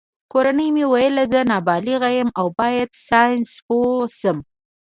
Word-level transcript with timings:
کورنۍ 0.31 0.69
مې 0.75 0.85
ویل 0.91 1.15
زه 1.31 1.39
نابغه 1.49 2.09
یم 2.17 2.29
او 2.39 2.47
باید 2.59 2.89
ساینسپوه 3.07 4.01
شم 4.19 4.37